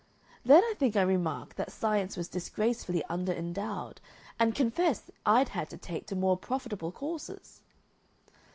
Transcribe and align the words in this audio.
Then 0.43 0.63
I 0.63 0.73
think 0.79 0.95
I 0.95 1.03
remarked 1.03 1.57
that 1.57 1.71
science 1.71 2.17
was 2.17 2.27
disgracefully 2.27 3.03
under 3.07 3.31
endowed, 3.33 4.01
and 4.39 4.55
confessed 4.55 5.11
I'd 5.27 5.49
had 5.49 5.69
to 5.69 5.77
take 5.77 6.07
to 6.07 6.15
more 6.15 6.37
profitable 6.37 6.91
courses. 6.91 7.61